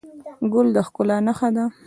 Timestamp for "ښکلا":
0.87-1.17